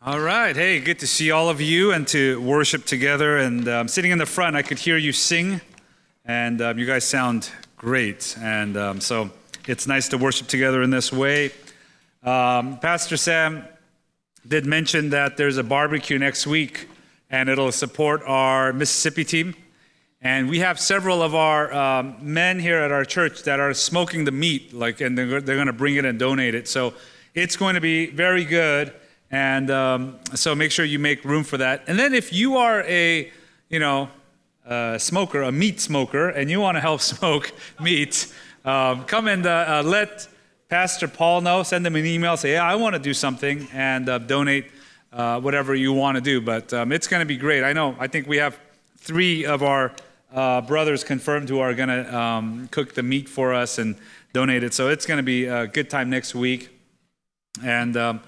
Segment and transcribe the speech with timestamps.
[0.00, 0.54] All right.
[0.54, 3.38] Hey, good to see all of you and to worship together.
[3.38, 5.60] And um, sitting in the front, I could hear you sing,
[6.24, 8.36] and um, you guys sound great.
[8.40, 9.28] And um, so
[9.66, 11.50] it's nice to worship together in this way.
[12.22, 13.64] Um, Pastor Sam
[14.46, 16.86] did mention that there's a barbecue next week,
[17.28, 19.56] and it'll support our Mississippi team.
[20.22, 24.26] And we have several of our um, men here at our church that are smoking
[24.26, 26.68] the meat, like, and they're, they're going to bring it and donate it.
[26.68, 26.94] So
[27.34, 28.92] it's going to be very good.
[29.30, 31.84] And um, so make sure you make room for that.
[31.86, 33.30] And then if you are a,
[33.68, 34.08] you know,
[34.64, 38.32] a smoker, a meat smoker, and you want to help smoke meat,
[38.64, 40.28] um, come and uh, uh, let
[40.68, 41.62] Pastor Paul know.
[41.62, 42.36] Send him an email.
[42.36, 44.66] Say, yeah, I want to do something, and uh, donate
[45.12, 46.40] uh, whatever you want to do.
[46.40, 47.64] But um, it's going to be great.
[47.64, 47.96] I know.
[47.98, 48.58] I think we have
[48.98, 49.92] three of our
[50.32, 53.96] uh, brothers confirmed who are going to um, cook the meat for us and
[54.32, 54.74] donate it.
[54.74, 56.68] So it's going to be a good time next week.
[57.64, 58.20] And um,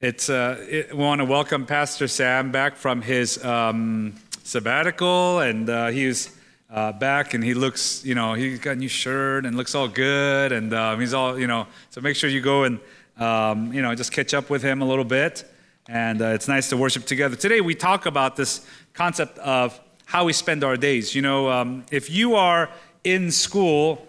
[0.00, 5.68] it's, uh, it, we want to welcome Pastor Sam back from his um, sabbatical, and
[5.68, 6.38] uh, he's
[6.70, 9.88] uh, back, and he looks, you know, he's got a new shirt and looks all
[9.88, 12.78] good, and um, he's all, you know, so make sure you go and,
[13.16, 15.50] um, you know, just catch up with him a little bit,
[15.88, 17.34] and uh, it's nice to worship together.
[17.34, 21.12] Today we talk about this concept of how we spend our days.
[21.12, 22.70] You know, um, if you are
[23.02, 24.06] in school,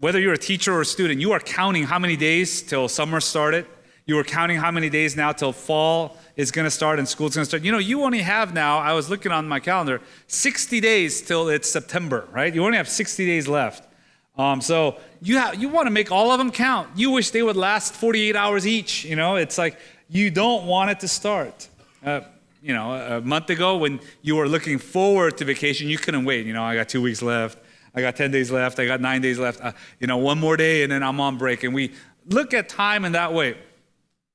[0.00, 3.20] whether you're a teacher or a student, you are counting how many days till summer
[3.20, 3.64] started
[4.06, 7.34] you were counting how many days now till fall is going to start and school's
[7.34, 7.62] going to start.
[7.62, 11.48] You know, you only have now, I was looking on my calendar, 60 days till
[11.48, 12.54] it's September, right?
[12.54, 13.88] You only have 60 days left.
[14.36, 16.90] Um, so you, you want to make all of them count.
[16.96, 19.04] You wish they would last 48 hours each.
[19.04, 21.68] You know, it's like you don't want it to start.
[22.04, 22.22] Uh,
[22.60, 26.46] you know, a month ago when you were looking forward to vacation, you couldn't wait.
[26.46, 27.58] You know, I got two weeks left.
[27.94, 28.78] I got 10 days left.
[28.78, 29.60] I got nine days left.
[29.62, 31.62] Uh, you know, one more day and then I'm on break.
[31.62, 31.92] And we
[32.26, 33.56] look at time in that way.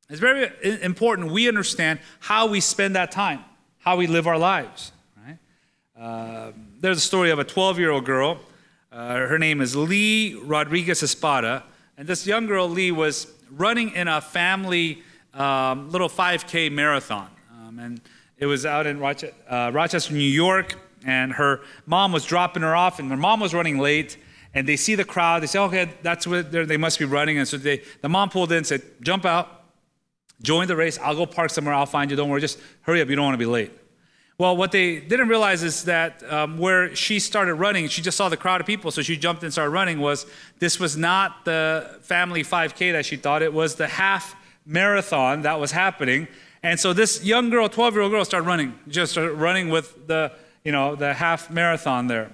[0.10, 3.46] It's very important we understand how we spend that time,
[3.78, 4.92] how we live our lives.
[5.16, 5.38] Right?
[6.00, 8.39] Uh, there's a story of a 12 year old girl.
[8.92, 11.64] Uh, her name is Lee Rodriguez Espada.
[11.95, 15.04] And this young girl, Lee, was running in a family
[15.36, 17.30] um, little 5K marathon.
[17.52, 18.02] Um, and
[18.39, 20.73] it was out in Rochester, uh, Rochester, New York.
[21.06, 24.17] And her mom was dropping her off, and her mom was running late.
[24.56, 25.44] And they see the crowd.
[25.44, 27.38] They say, okay, that's where they must be running.
[27.38, 29.58] And so they, the mom pulled in and said, jump out
[30.42, 30.98] Join the race.
[31.02, 31.73] I'll go park somewhere.
[31.73, 32.17] I'll find you.
[32.17, 32.42] Don't worry.
[32.42, 33.10] Just hurry up.
[33.10, 33.72] You don't want to be late.
[34.39, 38.30] Well, what they didn't realize is that um, where she started running, she just saw
[38.30, 40.00] the crowd of people, so she jumped and started running.
[40.00, 40.26] Was
[40.60, 45.60] this was not the family 5K that she thought it was the half marathon that
[45.60, 46.30] was happening,
[46.64, 50.08] and so this young girl, 12 year old girl, started running, just started running with
[50.08, 50.32] the
[50.64, 52.32] you know the half marathon there,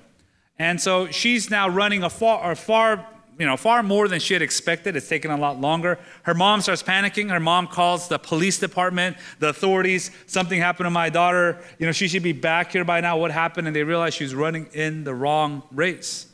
[0.59, 3.07] and so she's now running a far, a far
[3.38, 4.96] you know, far more than she had expected.
[4.96, 6.00] It's taken a lot longer.
[6.23, 7.29] Her mom starts panicking.
[7.29, 10.12] Her mom calls the police department, the authorities.
[10.25, 11.59] Something happened to my daughter.
[11.78, 13.18] You know, she should be back here by now.
[13.18, 13.68] What happened?
[13.68, 16.28] And they realize she was running in the wrong race.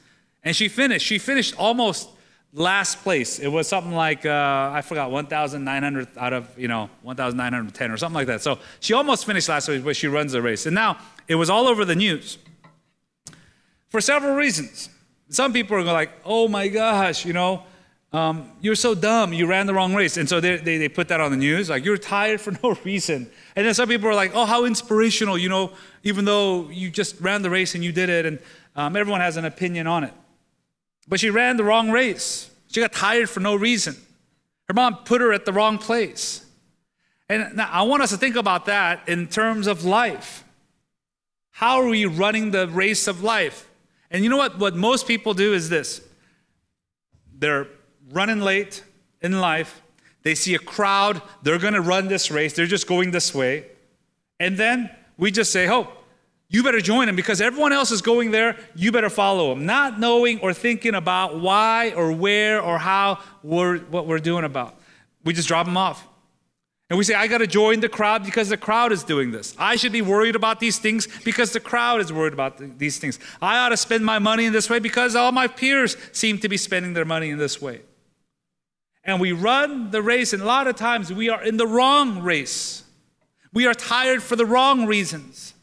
[0.44, 1.06] And she finished.
[1.06, 2.10] She finished almost
[2.54, 3.40] last place.
[3.40, 8.16] It was something like, uh, I forgot, 1,900 out of, you know, 1,910 or something
[8.16, 8.42] like that.
[8.42, 10.66] So she almost finished last place, but she runs the race.
[10.66, 10.98] And now
[11.28, 12.38] it was all over the news
[13.90, 14.90] for several reasons.
[15.32, 17.64] Some people are like, oh my gosh, you know,
[18.12, 20.18] um, you're so dumb, you ran the wrong race.
[20.18, 22.76] And so they, they, they, put that on the news, like, you're tired for no
[22.84, 23.32] reason.
[23.56, 25.72] And then some people are like, oh, how inspirational, you know,
[26.04, 28.40] even though you just ran the race and you did it, and
[28.76, 30.14] um, everyone has an opinion on it.
[31.08, 32.52] But she ran the wrong race.
[32.68, 33.96] She got tired for no reason.
[34.68, 36.46] Her mom put her at the wrong place.
[37.30, 40.44] And now I want us to think about that in terms of life.
[41.52, 43.71] How are we running the race of life?
[44.12, 44.60] And you know what?
[44.60, 46.02] What most people do is this
[47.40, 47.68] they're
[48.12, 48.84] running late
[49.22, 49.82] in life,
[50.24, 53.66] they see a crowd, they're going to run this race, they're just going this way.
[54.40, 55.88] And then we just say, oh,
[56.50, 58.58] you better join them because everyone else is going there.
[58.76, 59.66] You better follow them.
[59.66, 64.78] Not knowing or thinking about why or where or how we're, what we're doing about.
[65.24, 66.06] We just drop them off.
[66.92, 69.56] And we say, I got to join the crowd because the crowd is doing this.
[69.58, 73.18] I should be worried about these things because the crowd is worried about these things.
[73.42, 76.50] I ought to spend my money in this way because all my peers seem to
[76.50, 77.80] be spending their money in this way.
[79.06, 82.22] And we run the race, and a lot of times we are in the wrong
[82.24, 82.84] race.
[83.54, 85.54] We are tired for the wrong reasons.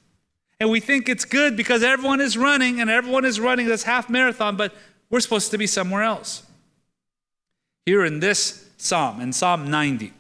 [0.59, 4.09] And we think it's good because everyone is running and everyone is running this half
[4.09, 4.75] marathon, but
[5.11, 6.43] we're supposed to be somewhere else.
[7.85, 10.15] Here in this psalm, in Psalm 90,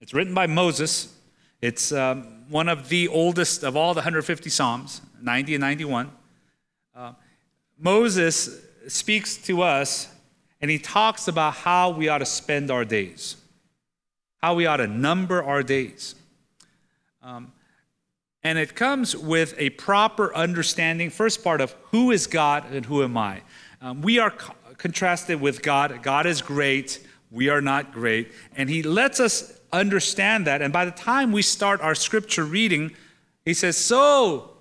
[0.00, 1.14] it's written by Moses.
[1.60, 6.10] It's um, one of the oldest of all the 150 Psalms, 90 and 91.
[6.94, 7.12] Uh,
[7.78, 10.08] Moses speaks to us
[10.60, 13.36] and he talks about how we ought to spend our days.
[14.42, 16.14] how we ought to number our days.
[17.22, 17.52] Um,
[18.42, 23.02] and it comes with a proper understanding, first part of who is God and who
[23.02, 23.42] am I.
[23.80, 26.00] Um, we are co- contrasted with God.
[26.02, 27.04] God is great,
[27.36, 28.32] we are not great.
[28.56, 30.62] And He lets us understand that.
[30.62, 32.96] And by the time we start our scripture reading,
[33.44, 34.56] He says, So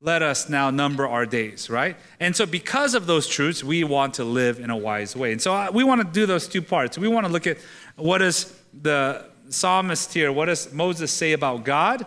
[0.00, 1.96] let us now number our days, right?
[2.20, 5.32] And so, because of those truths, we want to live in a wise way.
[5.32, 6.96] And so, uh, we want to do those two parts.
[6.96, 7.58] We want to look at
[7.96, 12.06] what does the psalmist here, what does Moses say about God?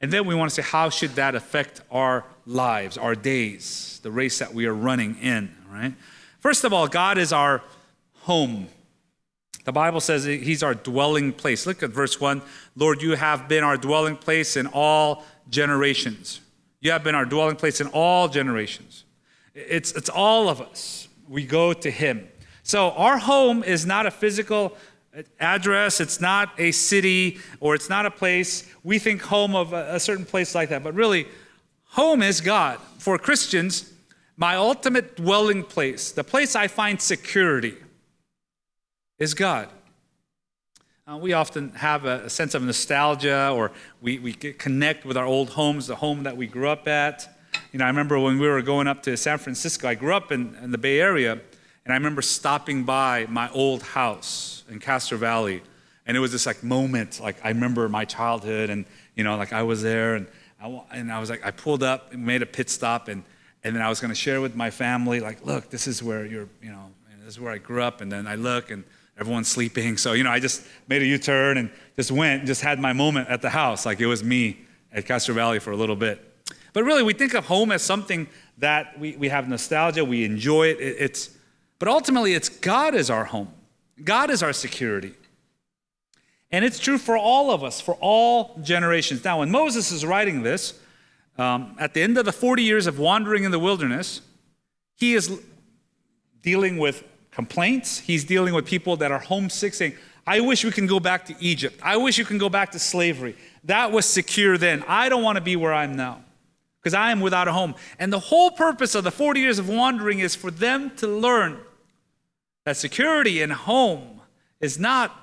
[0.00, 4.10] And then we want to say, how should that affect our lives, our days, the
[4.10, 5.94] race that we are running in, right?
[6.40, 7.62] First of all, God is our
[8.20, 8.68] home.
[9.66, 11.66] The Bible says He's our dwelling place.
[11.66, 12.40] Look at verse 1
[12.76, 16.40] Lord, you have been our dwelling place in all generations.
[16.80, 19.04] You have been our dwelling place in all generations.
[19.54, 21.08] It's, it's all of us.
[21.28, 22.28] We go to Him.
[22.62, 24.76] So our home is not a physical
[25.40, 28.70] address, it's not a city, or it's not a place.
[28.84, 31.26] We think home of a, a certain place like that, but really,
[31.86, 32.78] home is God.
[32.98, 33.92] For Christians,
[34.36, 37.74] my ultimate dwelling place, the place I find security,
[39.18, 39.68] is God.
[41.08, 43.70] Uh, we often have a, a, sense of nostalgia or
[44.02, 47.28] we, we connect with our old homes, the home that we grew up at.
[47.72, 50.32] You know, I remember when we were going up to San Francisco, I grew up
[50.32, 55.16] in, in the Bay Area, and I remember stopping by my old house in Castro
[55.16, 55.62] Valley.
[56.06, 58.84] And it was this like moment, like I remember my childhood, and
[59.14, 60.26] you know, like I was there, and
[60.60, 63.22] I, and I was like, I pulled up and made a pit stop, and,
[63.64, 66.26] and then I was going to share with my family, like, look, this is where
[66.26, 66.90] you're, you know,
[67.24, 68.84] this is where I grew up, and then I look, and
[69.18, 69.96] everyone's sleeping.
[69.96, 72.78] So, you know, I just made a U turn and just went and just had
[72.78, 73.86] my moment at the house.
[73.86, 74.58] Like it was me
[74.92, 76.22] at Castro Valley for a little bit.
[76.72, 78.28] But really, we think of home as something
[78.58, 80.78] that we, we have nostalgia, we enjoy it.
[80.78, 80.96] it.
[80.98, 81.30] It's,
[81.78, 83.48] but ultimately, it's God is our home,
[84.02, 85.14] God is our security.
[86.52, 89.24] And it's true for all of us, for all generations.
[89.24, 90.78] Now, when Moses is writing this,
[91.38, 94.20] um, at the end of the 40 years of wandering in the wilderness,
[94.94, 95.40] he is
[96.42, 97.02] dealing with
[97.36, 97.98] complaints.
[97.98, 99.94] He's dealing with people that are homesick, saying,
[100.26, 101.78] I wish we can go back to Egypt.
[101.82, 103.36] I wish you can go back to slavery.
[103.64, 104.82] That was secure then.
[104.88, 106.24] I don't want to be where I'm now
[106.80, 107.74] because I am without a home.
[107.98, 111.58] And the whole purpose of the 40 years of wandering is for them to learn
[112.64, 114.22] that security and home
[114.58, 115.14] is not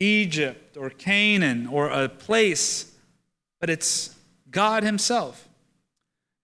[0.00, 2.92] Egypt or Canaan or a place,
[3.60, 4.16] but it's
[4.50, 5.48] God Himself.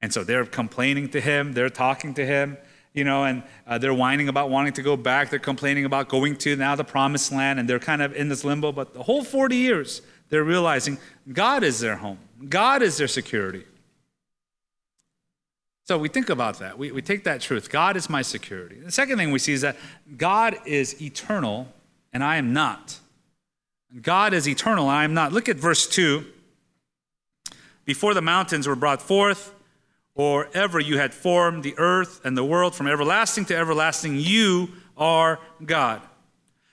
[0.01, 2.57] And so they're complaining to Him, they're talking to Him
[2.99, 5.31] you know, and uh, they're whining about wanting to go back.
[5.31, 8.45] They're complaining about going to now the promised land, and they're kind of in this
[8.45, 8.73] limbo.
[8.73, 10.99] But the whole 40 years, they're realizing
[11.33, 12.19] God is their home,
[12.49, 13.65] God is their security.
[15.85, 16.77] So we think about that.
[16.77, 17.71] We, we take that truth.
[17.71, 18.79] God is my security.
[18.79, 19.77] The second thing we see is that
[20.19, 21.67] God is eternal,
[22.13, 22.99] and I am not.
[24.03, 25.33] God is eternal, and I am not.
[25.33, 26.27] Look at verse 2.
[27.87, 29.55] Before the mountains were brought forth,
[30.19, 34.69] or ever you had formed the earth and the world from everlasting to everlasting, you
[34.97, 36.03] are God.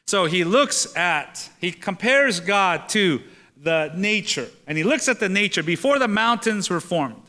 [0.08, 3.22] So he looks at, he compares God to
[3.56, 7.22] the nature, and he looks at the nature before the mountains were formed.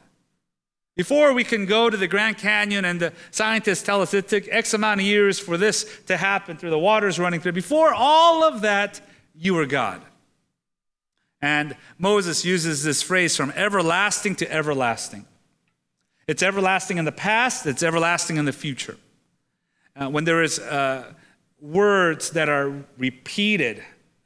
[0.96, 4.48] Before we can go to the Grand Canyon and the scientists tell us it took
[4.48, 8.42] X amount of years for this to happen through the waters running through, before all
[8.42, 9.02] of that,
[9.34, 10.00] you were God.
[11.42, 15.26] And Moses uses this phrase from everlasting to everlasting.
[16.28, 18.96] It's everlasting in the past, it's everlasting in the future.
[19.94, 21.12] Uh, when there is uh,
[21.60, 23.82] words that are repeated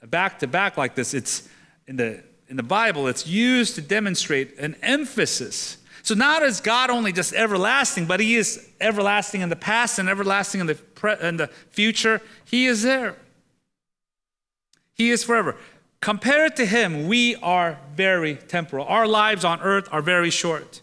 [0.06, 1.48] back to back like this, it's
[1.86, 5.76] in the, in the Bible, it's used to demonstrate an emphasis.
[6.02, 10.08] So not is God only just everlasting, but He is everlasting in the past and
[10.08, 12.22] everlasting in the, pre- in the future.
[12.46, 13.16] He is there.
[14.94, 15.56] He is forever.
[16.00, 18.86] Compared to Him, we are very temporal.
[18.86, 20.80] Our lives on earth are very short.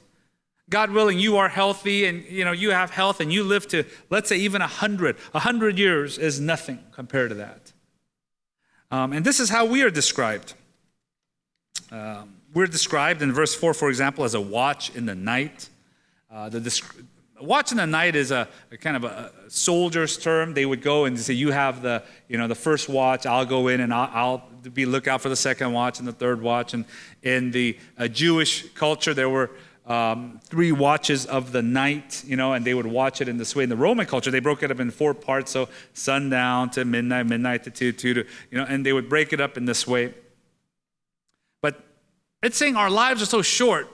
[0.70, 3.86] God willing, you are healthy and you know you have health and you live to
[4.10, 5.16] let's say even a hundred.
[5.34, 7.72] A hundred years is nothing compared to that.
[8.92, 10.54] Um, and this is how we are described.
[11.92, 15.70] Um, we're described in verse four, for example, as a watch in the night.
[16.32, 16.60] Uh, the
[17.42, 20.54] watch in the night is a, a kind of a, soldier's term.
[20.54, 23.26] They would go and say, "You have the you know the first watch.
[23.26, 26.14] I'll go in and I'll, I'll be look out for the second watch and the
[26.14, 26.86] third watch." And
[27.24, 29.52] in the uh, Jewish culture, there were
[29.88, 33.56] um, three watches of the night, you know, and they would watch it in this
[33.56, 33.64] way.
[33.64, 37.26] In the Roman culture, they broke it up in four parts, so sundown to midnight,
[37.26, 39.88] midnight to two, two to, you know, and they would break it up in this
[39.88, 40.14] way.
[41.62, 41.82] But
[42.44, 43.88] it's saying our lives are so short.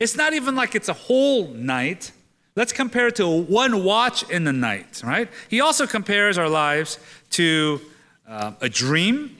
[0.00, 2.10] It's not even like it's a whole night.
[2.56, 5.28] Let's compare it to one watch in the night, right?
[5.48, 6.98] He also compares our lives
[7.32, 7.80] to
[8.26, 9.36] uh, a dream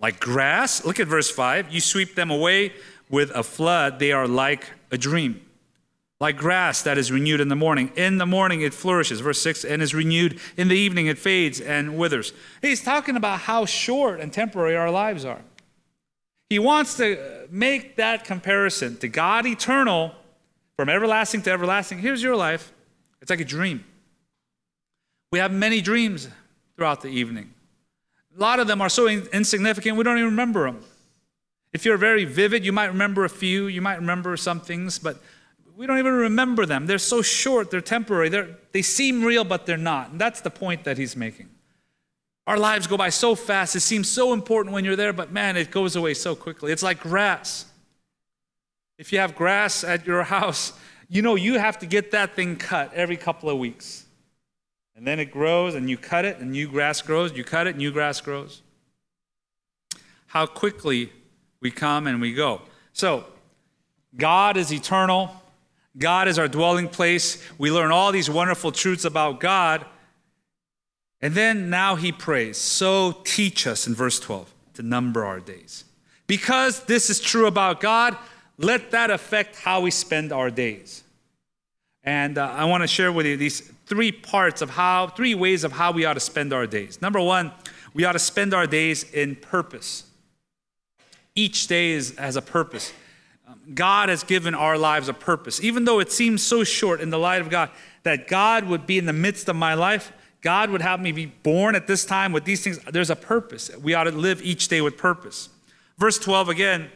[0.00, 0.84] like grass.
[0.84, 1.72] Look at verse 5.
[1.72, 2.72] You sweep them away
[3.10, 5.44] with a flood, they are like a dream.
[6.20, 7.92] Like grass that is renewed in the morning.
[7.94, 10.40] In the morning it flourishes, verse 6, and is renewed.
[10.56, 12.32] In the evening it fades and withers.
[12.60, 15.42] He's talking about how short and temporary our lives are.
[16.50, 20.12] He wants to make that comparison to God eternal,
[20.76, 21.98] from everlasting to everlasting.
[21.98, 22.72] Here's your life
[23.20, 23.84] it's like a dream.
[25.30, 26.28] We have many dreams
[26.76, 27.52] throughout the evening.
[28.36, 30.84] A lot of them are so insignificant, we don't even remember them.
[31.72, 35.20] If you're very vivid, you might remember a few, you might remember some things, but
[35.76, 36.86] we don't even remember them.
[36.86, 38.28] They're so short, they're temporary.
[38.28, 40.10] They're, they seem real, but they're not.
[40.10, 41.48] And that's the point that he's making.
[42.48, 43.76] Our lives go by so fast.
[43.76, 46.72] It seems so important when you're there, but man, it goes away so quickly.
[46.72, 47.66] It's like grass.
[48.96, 50.72] If you have grass at your house,
[51.08, 54.06] you know you have to get that thing cut every couple of weeks.
[54.96, 57.32] And then it grows, and you cut it, and new grass grows.
[57.36, 58.62] You cut it, new grass grows.
[60.26, 61.12] How quickly
[61.60, 62.62] we come and we go.
[62.92, 63.24] So,
[64.16, 65.30] God is eternal.
[65.96, 67.42] God is our dwelling place.
[67.58, 69.84] We learn all these wonderful truths about God.
[71.20, 75.84] And then now he prays, So teach us in verse 12 to number our days.
[76.26, 78.16] Because this is true about God,
[78.58, 81.02] let that affect how we spend our days.
[82.04, 85.64] And uh, I want to share with you these three parts of how, three ways
[85.64, 87.02] of how we ought to spend our days.
[87.02, 87.52] Number one,
[87.94, 90.04] we ought to spend our days in purpose.
[91.38, 92.92] Each day is, has a purpose.
[93.72, 95.62] God has given our lives a purpose.
[95.62, 97.70] Even though it seems so short in the light of God,
[98.02, 101.26] that God would be in the midst of my life, God would have me be
[101.26, 102.80] born at this time with these things.
[102.90, 103.70] There's a purpose.
[103.76, 105.48] We ought to live each day with purpose.
[105.96, 106.90] Verse 12 again,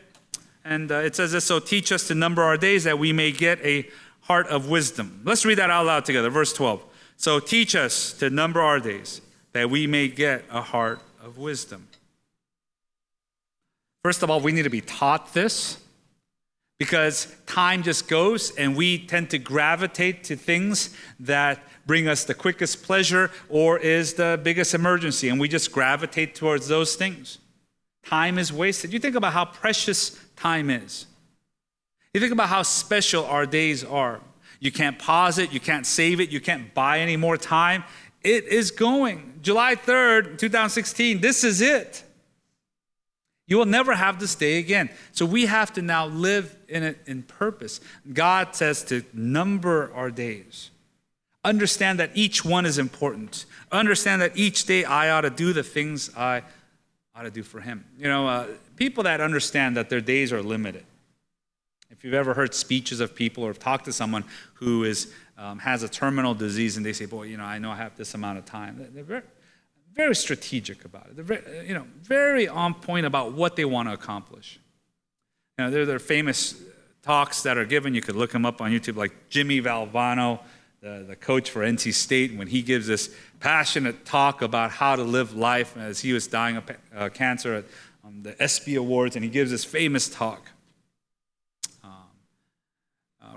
[0.65, 3.31] and uh, it says this So teach us to number our days that we may
[3.31, 3.89] get a
[4.23, 5.21] heart of wisdom.
[5.23, 6.31] Let's read that out loud together.
[6.31, 6.83] Verse 12.
[7.17, 9.21] So teach us to number our days
[9.53, 11.87] that we may get a heart of wisdom.
[14.03, 15.79] First of all, we need to be taught this
[16.79, 20.91] because time just goes and we tend to gravitate to things
[21.21, 26.35] that bring us the quickest pleasure or is the biggest emergency and we just gravitate
[26.35, 27.39] towards those things.
[28.05, 28.93] Time is wasted.
[28.93, 31.07] You think about how precious time is.
[32.13, 34.21] You think about how special our days are.
[34.59, 37.85] You can't pause it, you can't save it, you can't buy any more time.
[38.23, 39.39] It is going.
[39.43, 42.03] July 3rd, 2016, this is it.
[43.47, 44.89] You will never have this day again.
[45.13, 47.81] So we have to now live in it in purpose.
[48.13, 50.71] God says to number our days.
[51.45, 53.47] Understand that each one is important.
[53.73, 56.43] Understand that each day I ought to do the things I
[57.17, 57.85] ought to do for Him.
[57.99, 58.47] You know, uh,
[58.77, 60.85] people that understand that their days are limited.
[61.91, 65.83] If you've ever heard speeches of people or talked to someone who is, um, has
[65.83, 68.39] a terminal disease and they say, Boy, you know, I know I have this amount
[68.39, 69.25] of time, they're
[69.95, 71.17] very, strategic about it.
[71.17, 74.59] They're very, you know, very on point about what they want to accomplish.
[75.59, 76.55] You know, there, are famous
[77.03, 77.95] talks that are given.
[77.95, 80.41] You could look them up on YouTube, like Jimmy Valvano,
[80.81, 85.03] the, the coach for NC State, when he gives this passionate talk about how to
[85.03, 87.65] live life as he was dying of uh, cancer at
[88.05, 90.53] um, the ESPY Awards, and he gives this famous talk.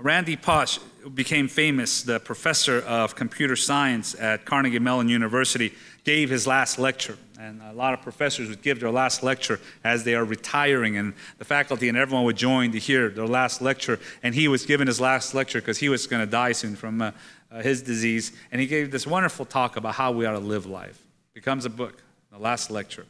[0.00, 0.78] Randy Pausch
[1.14, 5.72] became famous, the professor of computer science at Carnegie Mellon University,
[6.06, 7.18] gave his last lecture.
[7.38, 11.12] And a lot of professors would give their last lecture as they are retiring, and
[11.38, 13.98] the faculty and everyone would join to hear their last lecture.
[14.22, 17.02] And he was given his last lecture because he was going to die soon from
[17.02, 17.10] uh,
[17.50, 18.32] uh, his disease.
[18.52, 21.02] And he gave this wonderful talk about how we ought to live life.
[21.34, 23.04] Becomes a book, the last lecture.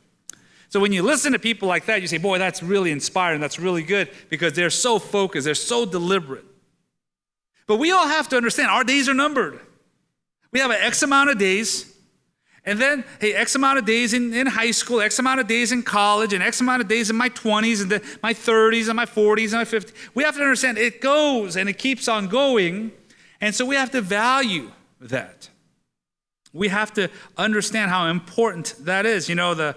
[0.70, 3.60] So when you listen to people like that, you say, Boy, that's really inspiring, that's
[3.60, 6.44] really good, because they're so focused, they're so deliberate.
[7.66, 9.60] But we all have to understand our days are numbered.
[10.50, 11.92] We have an X amount of days,
[12.66, 15.72] and then, hey, X amount of days in, in high school, X amount of days
[15.72, 18.96] in college, and X amount of days in my 20s, and the, my 30s, and
[18.96, 19.92] my 40s, and my 50s.
[20.14, 22.92] We have to understand it goes and it keeps on going.
[23.40, 25.48] And so we have to value that.
[26.52, 27.08] We have to
[27.38, 29.28] understand how important that is.
[29.28, 29.76] You know, the,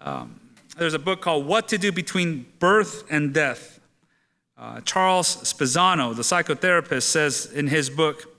[0.00, 0.38] um,
[0.76, 3.76] there's a book called What to Do Between Birth and Death
[4.58, 8.38] uh, Charles Spezzano, the psychotherapist, says in his book,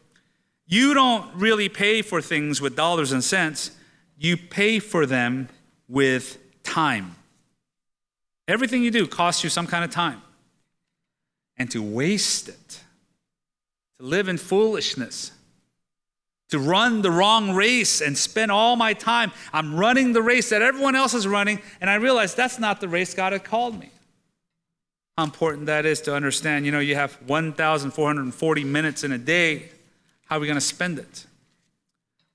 [0.65, 3.71] You don't really pay for things with dollars and cents,
[4.17, 5.49] you pay for them
[5.87, 7.15] with time.
[8.47, 10.21] Everything you do costs you some kind of time.
[11.57, 12.81] And to waste it,
[13.99, 15.31] to live in foolishness,
[16.49, 20.61] to run the wrong race and spend all my time, I'm running the race that
[20.61, 23.89] everyone else is running, and I realize that's not the race God had called me
[25.17, 26.65] how important that is to understand.
[26.65, 29.69] You know, you have 1,440 minutes in a day.
[30.27, 31.25] How are we going to spend it?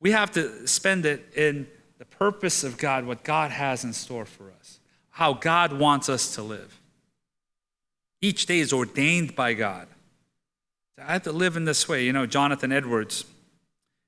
[0.02, 1.68] We have to spend it in
[1.98, 4.80] the purpose of God, what God has in store for us.
[5.16, 6.80] how God wants us to live.
[8.22, 9.86] Each day is ordained by God.
[10.98, 12.04] I have to live in this way.
[12.06, 13.24] You know, Jonathan Edwards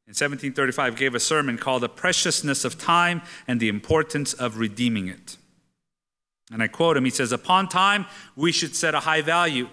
[0.07, 5.09] in 1735 gave a sermon called The Preciousness of Time and the Importance of Redeeming
[5.09, 5.37] It.
[6.51, 9.69] And I quote him He says, Upon time, we should set a high value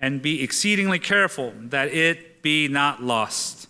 [0.00, 3.68] and be exceedingly careful that it be not lost.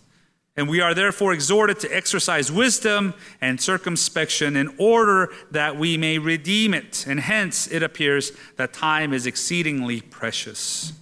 [0.57, 6.17] And we are therefore exhorted to exercise wisdom and circumspection in order that we may
[6.17, 7.05] redeem it.
[7.07, 10.93] And hence it appears that time is exceedingly precious.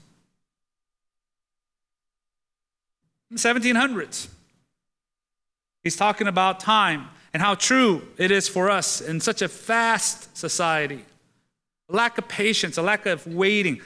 [3.33, 4.27] 1700s.
[5.83, 10.35] He's talking about time and how true it is for us in such a fast
[10.35, 11.05] society.
[11.89, 13.81] A lack of patience, a lack of waiting.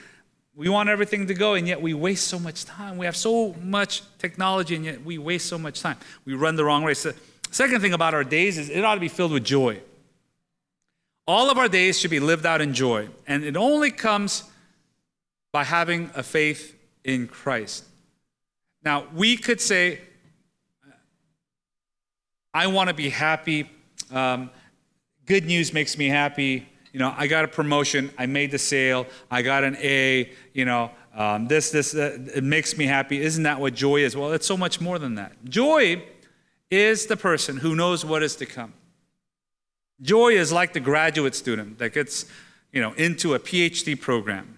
[0.56, 2.98] We want everything to go, and yet we waste so much time.
[2.98, 5.98] We have so much technology, and yet we waste so much time.
[6.25, 7.00] We run the wrong race.
[7.00, 7.13] So,
[7.51, 9.82] second thing about our days is it ought to be filled with joy.
[11.27, 14.44] All of our days should be lived out in joy, and it only comes
[15.51, 17.86] by having a faith in Christ.
[18.84, 20.00] Now, we could say,
[22.53, 23.70] I want to be happy.
[24.12, 24.50] Um,
[25.25, 26.68] good news makes me happy.
[26.93, 28.12] You know, I got a promotion.
[28.17, 29.05] I made the sale.
[29.29, 30.31] I got an A.
[30.53, 33.22] You know, um, this, this, uh, it makes me happy.
[33.22, 34.15] Isn't that what joy is?
[34.15, 35.34] Well, it's so much more than that.
[35.46, 36.03] Joy
[36.72, 38.74] is the person who knows what is to come.
[40.01, 42.25] Joy is like the graduate student that gets,
[42.72, 44.58] you know, into a PhD program.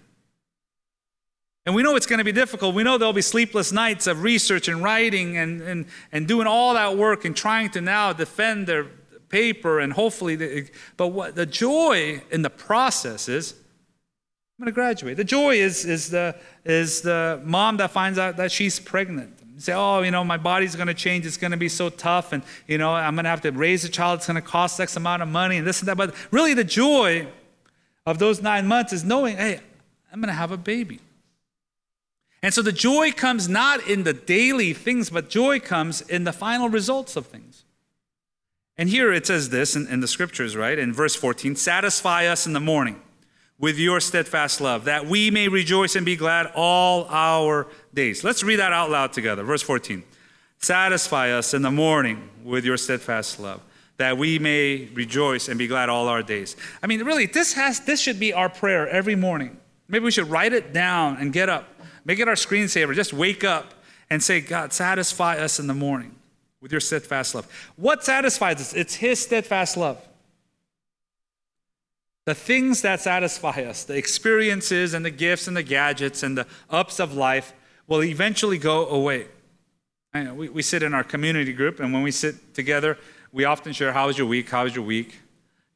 [1.64, 2.74] And we know it's going to be difficult.
[2.74, 6.74] We know there'll be sleepless nights of research and writing and, and, and doing all
[6.74, 8.86] that work and trying to now defend their
[9.32, 14.74] paper and hopefully, the, but what the joy in the process is, I'm going to
[14.74, 15.16] graduate.
[15.16, 19.38] The joy is, is, the, is the mom that finds out that she's pregnant.
[19.58, 21.24] Say, oh, you know, my body's going to change.
[21.24, 22.32] It's going to be so tough.
[22.32, 24.18] And, you know, I'm going to have to raise a child.
[24.18, 25.96] It's going to cost X amount of money and this and that.
[25.96, 27.28] But really, the joy
[28.04, 29.60] of those nine months is knowing, hey,
[30.12, 30.98] I'm going to have a baby.
[32.42, 36.32] And so the joy comes not in the daily things, but joy comes in the
[36.32, 37.61] final results of things.
[38.78, 40.78] And here it says this in, in, the scriptures, right?
[40.78, 43.00] In verse 14 Satisfy us in the morning
[43.58, 48.24] with your steadfast love, that we may rejoice and be glad all our days.
[48.24, 49.42] Let's read that out loud together.
[49.42, 50.02] Verse 14
[50.58, 53.60] Satisfy us in the morning with your steadfast love,
[53.98, 56.56] that we may rejoice and be glad all our days.
[56.82, 59.58] I mean, really, this, has, this should be our prayer every morning.
[59.88, 61.72] Maybe we should write it down and get up
[62.04, 62.94] Make it our screensaver.
[62.94, 63.74] Just wake up
[64.10, 66.14] and say, God, satisfy us in the morning
[66.62, 67.46] with your steadfast love.
[67.76, 68.72] What satisfies us?
[68.72, 69.98] It's His steadfast love.
[72.24, 76.46] The things that satisfy us, the experiences and the gifts and the gadgets and the
[76.70, 77.52] ups of life,
[77.88, 79.26] will eventually go away.
[80.14, 82.96] We, we sit in our community group, and when we sit together,
[83.32, 84.48] we often share, How was your week?
[84.48, 85.18] How was your week?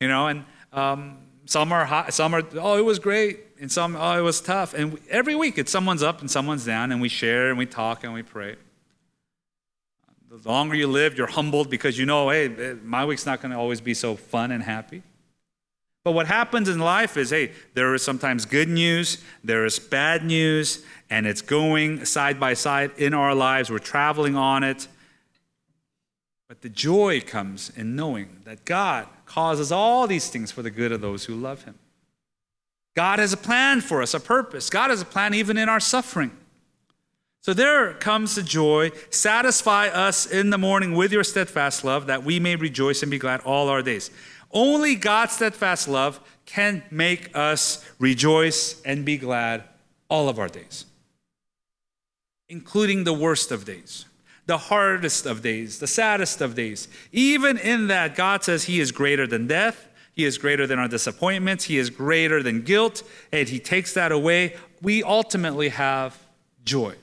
[0.00, 3.96] You know, and um, some are hot, some are, Oh, it was great and some,
[3.96, 4.74] oh, it was tough.
[4.74, 8.04] And every week, it's someone's up and someone's down, and we share and we talk
[8.04, 8.56] and we pray.
[10.28, 13.52] The longer you live, you're humbled because you know, hey, eh, my week's not going
[13.52, 15.02] to always be so fun and happy.
[16.02, 20.24] But what happens in life is, hey, there is sometimes good news, there is bad
[20.24, 23.70] news, and it's going side by side in our lives.
[23.70, 24.88] We're traveling on it.
[26.48, 30.92] But the joy comes in knowing that God causes all these things for the good
[30.92, 31.74] of those who love Him.
[32.94, 34.70] God has a plan for us, a purpose.
[34.70, 36.30] God has a plan even in our suffering.
[37.46, 38.90] So there comes the joy.
[39.10, 43.20] Satisfy us in the morning with your steadfast love, that we may rejoice and be
[43.20, 44.10] glad all our days.
[44.50, 49.62] Only God's steadfast love can make us rejoice and be glad
[50.10, 50.86] all of our days,
[52.48, 54.06] including the worst of days,
[54.46, 56.88] the hardest of days, the saddest of days.
[57.12, 60.88] Even in that, God says He is greater than death, he is greater than our
[60.88, 61.64] disappointments.
[61.64, 63.02] He is greater than guilt.
[63.32, 64.56] And He takes that away.
[64.80, 66.18] We ultimately have
[66.64, 66.96] joy.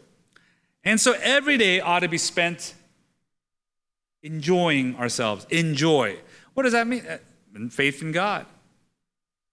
[0.84, 2.74] And so every day ought to be spent
[4.22, 5.46] enjoying ourselves.
[5.50, 6.18] Enjoy.
[6.54, 7.06] What does that mean?
[7.06, 8.46] Uh, faith in God.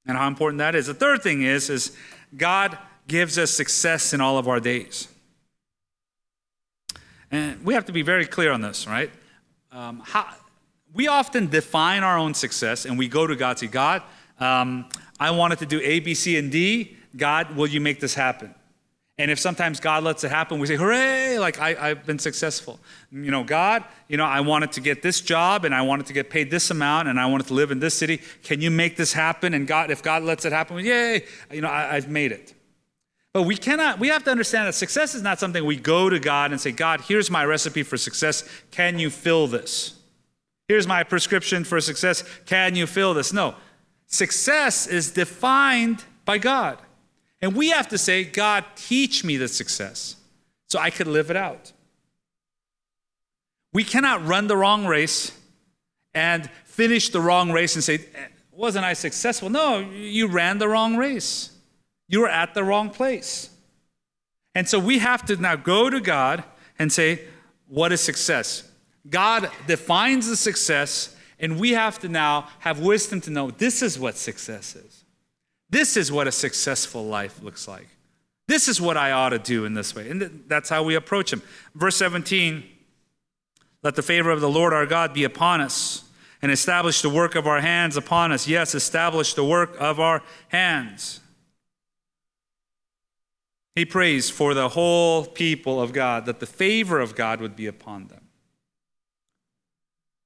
[0.07, 0.87] And how important that is.
[0.87, 1.97] The third thing is, is
[2.37, 5.09] God gives us success in all of our days.
[7.31, 9.11] And we have to be very clear on this, right?
[9.71, 10.27] Um, how,
[10.93, 14.03] we often define our own success and we go to God, say, God,
[14.41, 14.89] um,
[15.19, 16.97] I wanted to do A, B, C, and D.
[17.17, 18.55] God, will you make this happen?
[19.21, 22.81] And if sometimes God lets it happen, we say, hooray, like I, have been successful.
[23.13, 26.15] You know, God, you know, I wanted to get this job and I wanted to
[26.15, 28.23] get paid this amount and I wanted to live in this city.
[28.43, 29.53] Can you make this happen?
[29.53, 32.55] And God, if God lets it happen, yay, you know, I, I've made it.
[33.35, 36.19] But we cannot, we have to understand that success is not something we go to
[36.19, 38.49] God and say, God, here's my recipe for success.
[38.71, 39.99] Can you fill this?
[40.67, 42.25] Here's my prescription for success.
[42.47, 43.35] Can you fill this?
[43.35, 43.55] No.
[44.07, 46.79] Success is defined by God.
[47.43, 50.17] And we have to say, God, teach me the success
[50.69, 51.73] so I could live it out.
[53.73, 55.33] We cannot run the wrong race
[56.15, 59.49] and finish the wrong race and say, eh, Wasn't I successful?
[59.49, 61.51] No, you ran the wrong race.
[62.09, 63.49] You were at the wrong place.
[64.55, 66.45] And so we have to now go to God
[66.79, 67.23] and say,
[67.69, 68.69] What is success?
[69.09, 73.99] God defines the success, and we have to now have wisdom to know this is
[73.99, 75.00] what success is.
[75.71, 77.87] This is what a successful life looks like.
[78.49, 80.11] This is what I ought to do in this way.
[80.11, 81.43] And that's how we approach Him.
[81.75, 82.65] Verse 17
[83.83, 86.05] Let the favor of the Lord our God be upon us
[86.43, 88.49] and establish the work of our hands upon us.
[88.49, 91.21] Yes, establish the work of our hands.
[93.77, 97.67] He prays for the whole people of God that the favor of God would be
[97.67, 98.20] upon them.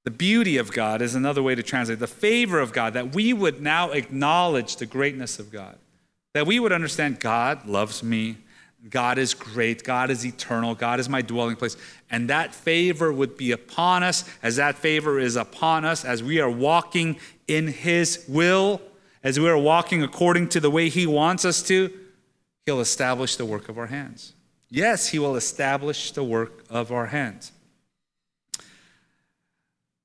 [0.04, 3.32] The beauty of God is another way to translate the favor of God, that we
[3.32, 5.78] would now acknowledge the greatness of God,
[6.34, 8.36] that we would understand God loves me,
[8.90, 11.78] God is great, God is eternal, God is my dwelling place,
[12.10, 16.38] and that favor would be upon us as that favor is upon us as we
[16.38, 18.82] are walking in His will,
[19.22, 21.90] as we are walking according to the way He wants us to.
[22.66, 24.34] He'll establish the work of our hands.
[24.68, 27.52] Yes, He will establish the work of our hands.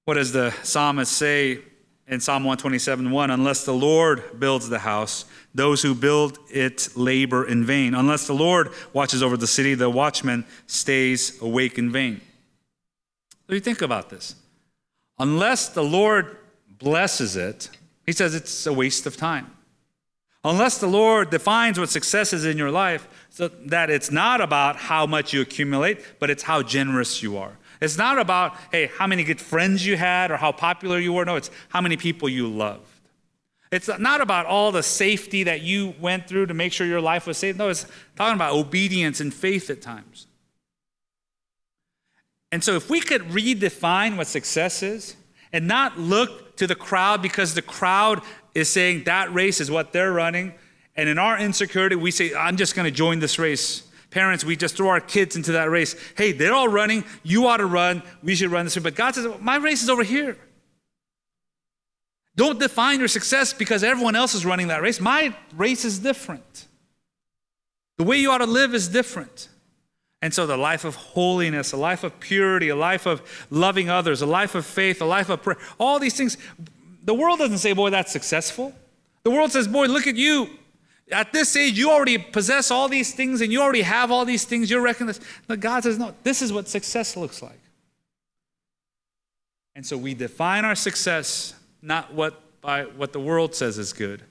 [0.10, 1.60] What does the psalmist say
[2.08, 3.30] in Psalm 127 1?
[3.30, 7.94] Unless the Lord builds the house, those who build it labor in vain.
[7.94, 12.22] Unless the Lord watches over the city, the watchman stays awake in vain.
[13.46, 14.34] So you think about this.
[15.20, 16.38] Unless the Lord
[16.80, 17.70] blesses it,
[18.08, 19.56] he says it's a waste of time.
[20.44, 24.76] Unless the Lord defines what success is in your life, so that it's not about
[24.76, 27.60] how much you accumulate, but it's how generous you are.
[27.82, 31.26] It's not about, hey, how many good friends you had or how popular you were.
[31.26, 32.86] No, it's how many people you loved.
[33.72, 37.28] It's not about all the safety that you went through to make sure your life
[37.28, 37.56] was safe.
[37.56, 40.26] No, it's talking about obedience and faith at times.
[42.52, 45.16] And so, if we could redefine what success is
[45.54, 48.22] and not look to the crowd because the crowd
[48.56, 50.54] is saying that race is what they're running,
[50.96, 53.84] and in our insecurity, we say, I'm just going to join this race.
[54.12, 55.96] Parents, we just throw our kids into that race.
[56.18, 57.04] Hey, they're all running.
[57.24, 58.02] You ought to run.
[58.24, 58.82] We should run this way.
[58.82, 60.38] But God says, My race is over here.
[62.36, 65.00] Don't define your success because everyone else is running that race.
[65.00, 66.68] My race is different.
[67.98, 69.50] The way you ought to live is different.
[70.22, 74.22] And so, the life of holiness, a life of purity, a life of loving others,
[74.22, 76.38] a life of faith, a life of prayer, all these things,
[77.04, 78.74] the world doesn't say, Boy, that's successful.
[79.24, 80.50] The world says, Boy, look at you.
[81.12, 84.46] At this age, you already possess all these things and you already have all these
[84.46, 84.70] things.
[84.70, 85.24] You're recognized.
[85.48, 87.60] But God says, no, this is what success looks like.
[89.76, 94.22] And so we define our success not what, by what the world says is good,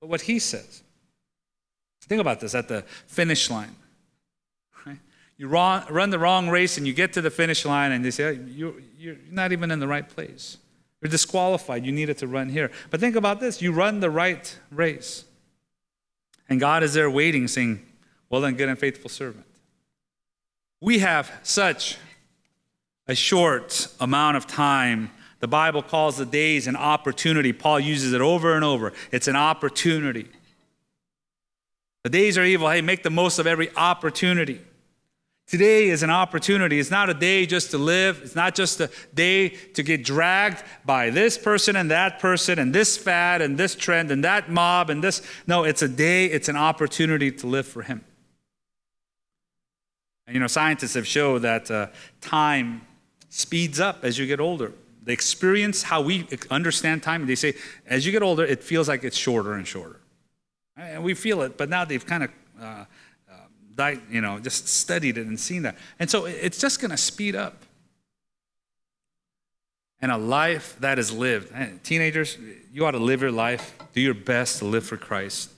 [0.00, 0.82] but what He says.
[2.02, 3.74] Think about this at the finish line.
[4.86, 4.98] Right?
[5.38, 8.38] You run, the wrong race and you get to the finish line and they say,
[8.48, 10.58] you're, you're not even in the right place.
[11.00, 11.84] You're disqualified.
[11.84, 12.70] You needed to run here.
[12.90, 15.24] But think about this you run the right race.
[16.52, 17.80] And God is there waiting, saying,
[18.28, 19.46] Well done, good and faithful servant.
[20.82, 21.96] We have such
[23.08, 25.10] a short amount of time.
[25.40, 27.54] The Bible calls the days an opportunity.
[27.54, 28.92] Paul uses it over and over.
[29.10, 30.28] It's an opportunity.
[32.02, 32.68] The days are evil.
[32.68, 34.60] Hey, make the most of every opportunity.
[35.46, 36.78] Today is an opportunity.
[36.78, 38.20] It's not a day just to live.
[38.22, 42.74] It's not just a day to get dragged by this person and that person and
[42.74, 45.20] this fad and this trend and that mob and this.
[45.46, 48.04] No, it's a day, it's an opportunity to live for Him.
[50.26, 51.88] And you know, scientists have shown that uh,
[52.20, 52.82] time
[53.28, 54.72] speeds up as you get older.
[55.04, 57.54] The experience, how we understand time, they say
[57.86, 60.00] as you get older, it feels like it's shorter and shorter.
[60.76, 62.30] And we feel it, but now they've kind of.
[62.60, 62.84] Uh,
[64.10, 65.76] you know, just studied it and seen that.
[65.98, 67.62] And so it's just going to speed up.
[70.00, 71.52] And a life that is lived.
[71.84, 72.36] Teenagers,
[72.72, 75.50] you ought to live your life, do your best to live for Christ.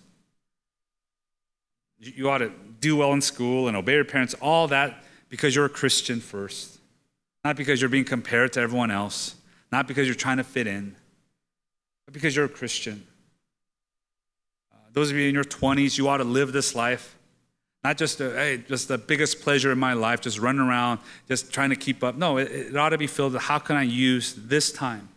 [1.99, 5.65] You ought to do well in school and obey your parents, all that because you're
[5.65, 6.79] a Christian first.
[7.43, 9.35] Not because you're being compared to everyone else,
[9.73, 10.95] not because you're trying to fit in,
[12.05, 13.07] but because you're a Christian.
[14.73, 17.14] Uh, those of you in your 20s, you ought to live this life
[17.85, 21.53] not just, a, hey, just the biggest pleasure in my life, just running around, just
[21.53, 22.17] trying to keep up.
[22.17, 25.11] No, it, it ought to be filled with how can I use this time,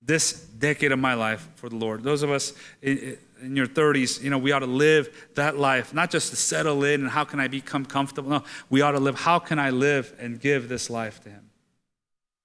[0.00, 2.02] this decade of my life for the Lord.
[2.02, 5.92] Those of us in, in your 30s, you know, we ought to live that life,
[5.92, 8.30] not just to settle in and how can I become comfortable.
[8.30, 11.50] No, we ought to live, how can I live and give this life to Him?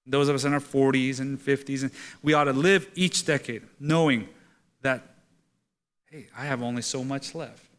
[0.06, 3.62] Those of us in our 40s and 50s, and we ought to live each decade
[3.80, 4.28] knowing
[4.82, 5.02] that,
[6.10, 7.71] hey, I have only so much left.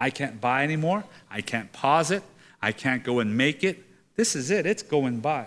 [0.00, 1.04] I can't buy anymore.
[1.30, 2.22] I can't pause it.
[2.62, 3.84] I can't go and make it.
[4.16, 5.46] This is it, it's going by.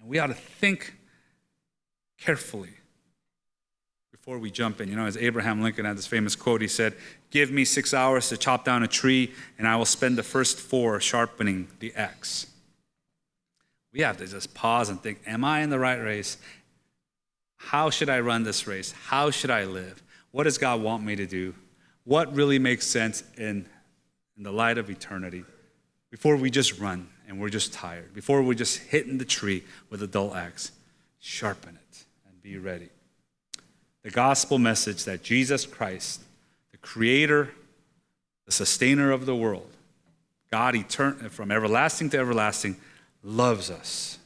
[0.00, 0.94] And we ought to think
[2.18, 2.70] carefully
[4.10, 4.88] before we jump in.
[4.88, 6.94] You know, as Abraham Lincoln had this famous quote, he said,
[7.30, 10.58] Give me six hours to chop down a tree, and I will spend the first
[10.58, 12.46] four sharpening the axe.
[13.92, 16.38] We have to just pause and think, Am I in the right race?
[17.56, 18.92] How should I run this race?
[18.92, 20.02] How should I live?
[20.32, 21.54] What does God want me to do?
[22.06, 23.66] What really makes sense in,
[24.36, 25.44] in the light of eternity?
[26.08, 30.00] Before we just run and we're just tired, before we're just hitting the tree with
[30.04, 30.70] a dull axe,
[31.18, 32.90] sharpen it and be ready.
[34.04, 36.22] The gospel message that Jesus Christ,
[36.70, 37.50] the creator,
[38.44, 39.72] the sustainer of the world,
[40.48, 42.76] God etern- from everlasting to everlasting,
[43.24, 44.18] loves us,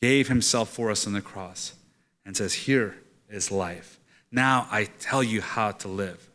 [0.00, 1.74] gave himself for us on the cross,
[2.26, 2.96] and says, Here
[3.30, 4.00] is life.
[4.32, 6.28] Now I tell you how to live.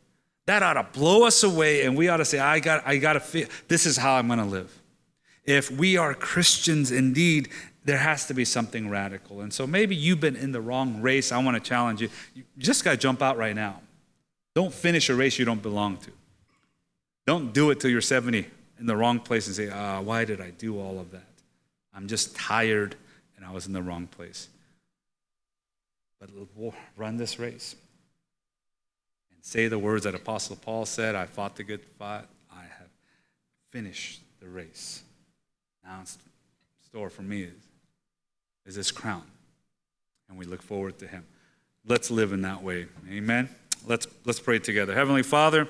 [0.48, 3.14] That ought to blow us away, and we ought to say, I got, I got
[3.14, 4.74] to feel, this is how I'm going to live.
[5.44, 7.50] If we are Christians indeed,
[7.84, 9.42] there has to be something radical.
[9.42, 11.34] And so maybe you've been in the wrong race.
[11.34, 12.10] I want to challenge you.
[12.34, 13.82] You just got to jump out right now.
[14.56, 16.12] Don't finish a race you don't belong to.
[17.26, 18.46] Don't do it till you're 70
[18.80, 21.28] in the wrong place and say, ah, why did I do all of that?
[21.94, 22.96] I'm just tired
[23.36, 24.48] and I was in the wrong place.
[26.22, 26.30] But
[26.96, 27.76] run this race
[29.48, 32.90] say the words that Apostle Paul said I fought the good fight, I have
[33.72, 35.04] finished the race.
[35.86, 36.04] Now,
[36.86, 37.54] store for me is,
[38.66, 39.24] is this crown.
[40.28, 41.24] And we look forward to him.
[41.88, 42.88] Let's live in that way.
[43.10, 43.48] Amen.
[43.86, 44.94] Let's, let's pray together.
[44.94, 45.70] Heavenly Father,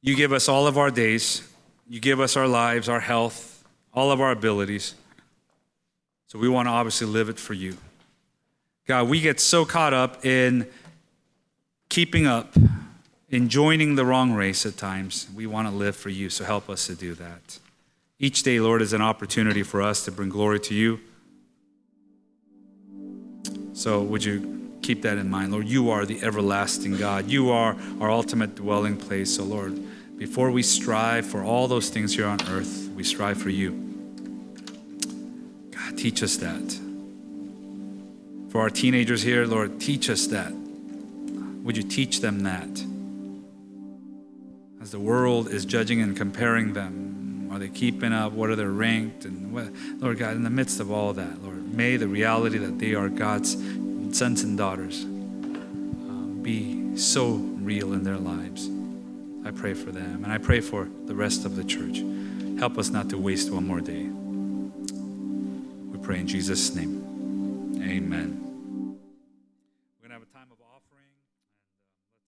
[0.00, 1.46] you give us all of our days,
[1.86, 4.94] you give us our lives, our health, all of our abilities.
[6.28, 7.76] So we want to obviously live it for you.
[8.86, 10.66] God, we get so caught up in
[11.90, 12.54] keeping up,
[13.28, 15.28] in joining the wrong race at times.
[15.34, 17.58] We want to live for you, so help us to do that.
[18.18, 21.00] Each day, Lord, is an opportunity for us to bring glory to you.
[23.72, 25.52] So, would you keep that in mind?
[25.52, 27.28] Lord, you are the everlasting God.
[27.28, 29.36] You are our ultimate dwelling place.
[29.36, 29.78] So, Lord,
[30.18, 33.70] before we strive for all those things here on earth, we strive for you.
[35.70, 36.78] God, teach us that.
[38.50, 40.59] For our teenagers here, Lord, teach us that.
[41.62, 42.84] Would you teach them that?
[44.82, 48.32] As the world is judging and comparing them, are they keeping up?
[48.32, 49.24] What are they ranked?
[49.24, 49.66] And what,
[49.98, 53.08] Lord God, in the midst of all that, Lord, may the reality that they are
[53.08, 53.52] God's
[54.16, 58.70] sons and daughters um, be so real in their lives.
[59.44, 62.02] I pray for them, and I pray for the rest of the church.
[62.58, 64.04] Help us not to waste one more day.
[65.90, 67.80] We pray in Jesus' name.
[67.82, 68.49] Amen.